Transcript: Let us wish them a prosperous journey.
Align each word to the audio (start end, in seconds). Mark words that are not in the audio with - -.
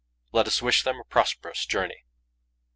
Let 0.31 0.47
us 0.47 0.63
wish 0.63 0.81
them 0.81 0.99
a 0.99 1.03
prosperous 1.03 1.63
journey. 1.67 2.05